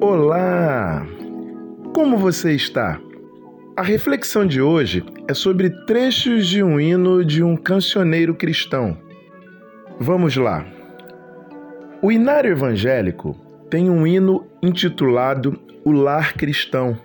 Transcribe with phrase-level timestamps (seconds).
[0.00, 1.04] Olá!
[1.92, 3.00] Como você está?
[3.76, 8.96] A reflexão de hoje é sobre trechos de um hino de um cancioneiro cristão.
[9.98, 10.64] Vamos lá.
[12.00, 13.34] O Inário Evangélico
[13.68, 16.96] tem um hino intitulado O Lar Cristão,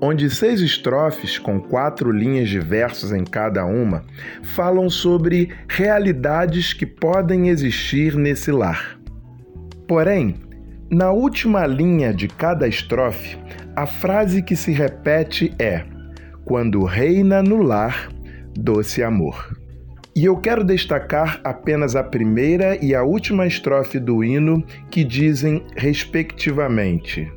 [0.00, 4.04] onde seis estrofes, com quatro linhas de versos em cada uma,
[4.44, 8.96] falam sobre realidades que podem existir nesse lar.
[9.88, 10.47] Porém,
[10.90, 13.36] na última linha de cada estrofe,
[13.76, 15.84] a frase que se repete é:
[16.44, 18.08] Quando reina no lar,
[18.56, 19.56] doce amor.
[20.16, 25.62] E eu quero destacar apenas a primeira e a última estrofe do hino, que dizem,
[25.76, 27.30] respectivamente: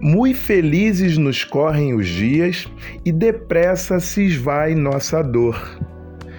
[0.00, 2.66] Muito felizes nos correm os dias
[3.04, 5.60] e depressa se esvai nossa dor.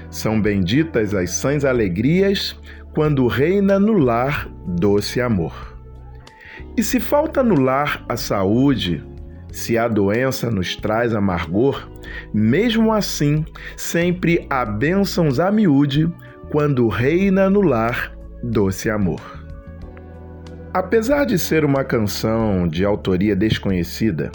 [0.09, 2.57] São benditas as sãs alegrias
[2.95, 5.76] quando reina no lar doce amor.
[6.75, 9.03] E se falta no lar a saúde,
[9.51, 11.89] se a doença nos traz amargor,
[12.33, 13.43] mesmo assim,
[13.75, 16.11] sempre há bênçãos a miúde
[16.51, 19.21] quando reina no lar doce amor.
[20.73, 24.31] Apesar de ser uma canção de autoria desconhecida,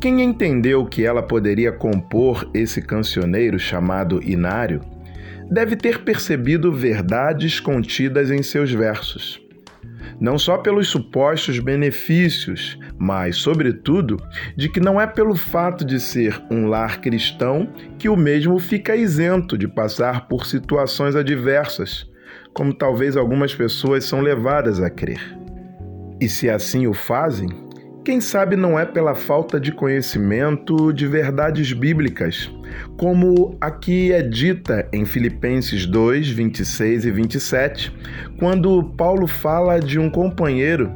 [0.00, 4.80] quem entendeu que ela poderia compor esse cancioneiro chamado Inário
[5.50, 9.47] deve ter percebido verdades contidas em seus versos
[10.20, 14.16] não só pelos supostos benefícios, mas, sobretudo,
[14.56, 18.96] de que não é pelo fato de ser um lar cristão que o mesmo fica
[18.96, 22.08] isento de passar por situações adversas,
[22.52, 25.36] como talvez algumas pessoas são levadas a crer.
[26.20, 27.48] E se assim o fazem,
[28.08, 32.50] quem sabe não é pela falta de conhecimento de verdades bíblicas,
[32.96, 37.94] como aqui é dita em Filipenses 2, 26 e 27,
[38.38, 40.90] quando Paulo fala de um companheiro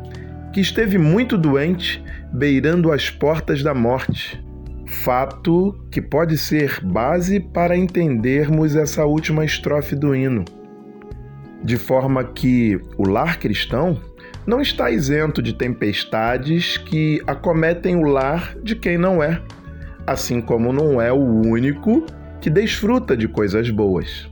[0.55, 2.03] que esteve muito doente,
[2.33, 4.43] beirando as portas da morte.
[4.87, 10.47] Fato que pode ser base para entendermos essa última estrofe do hino.
[11.63, 14.01] De forma que o lar cristão
[14.47, 19.41] não está isento de tempestades que acometem o lar de quem não é,
[20.07, 22.05] assim como não é o único
[22.41, 24.29] que desfruta de coisas boas.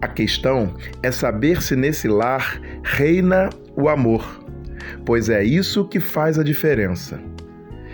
[0.00, 4.44] A questão é saber se nesse lar reina o amor,
[5.04, 7.20] pois é isso que faz a diferença.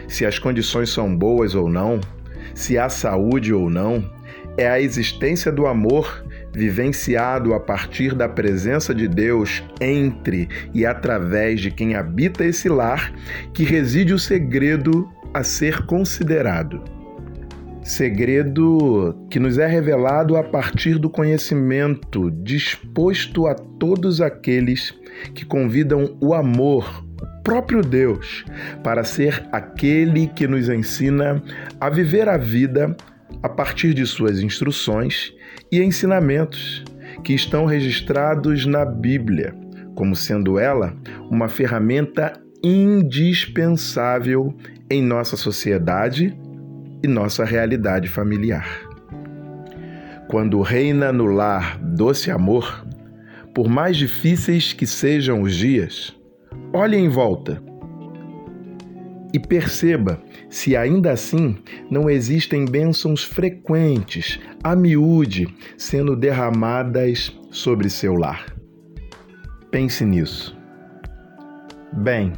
[0.09, 2.01] Se as condições são boas ou não,
[2.55, 4.05] se há saúde ou não,
[4.57, 6.25] é a existência do amor
[6.57, 13.13] vivenciado a partir da presença de Deus entre e através de quem habita esse lar,
[13.53, 16.83] que reside o segredo a ser considerado.
[17.83, 24.95] Segredo que nos é revelado a partir do conhecimento disposto a todos aqueles
[25.35, 28.47] que convidam o amor, o próprio Deus,
[28.83, 31.43] para ser aquele que nos ensina
[31.79, 32.97] a viver a vida
[33.43, 35.33] a partir de suas instruções
[35.71, 36.85] e ensinamentos
[37.25, 39.55] que estão registrados na Bíblia,
[39.95, 40.95] como sendo ela
[41.31, 42.33] uma ferramenta
[42.63, 44.55] indispensável
[44.91, 46.37] em nossa sociedade
[47.03, 48.67] e nossa realidade familiar.
[50.29, 52.87] Quando reina no lar doce amor,
[53.55, 56.15] por mais difíceis que sejam os dias,
[56.73, 57.63] olhe em volta
[59.33, 60.21] e perceba
[60.57, 61.55] se ainda assim
[61.91, 65.47] não existem bênçãos frequentes, a miúde,
[65.77, 68.47] sendo derramadas sobre seu lar.
[69.71, 70.57] Pense nisso.
[71.93, 72.33] Bem,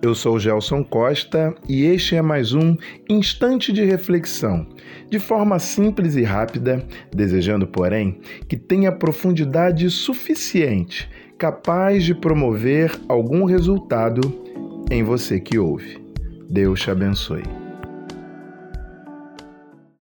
[0.00, 2.78] eu sou Gelson Costa e este é mais um
[3.10, 4.66] instante de reflexão,
[5.10, 6.82] de forma simples e rápida,
[7.14, 14.22] desejando, porém, que tenha profundidade suficiente, capaz de promover algum resultado
[14.90, 16.09] em você que ouve.
[16.52, 17.69] Deus te abençoe.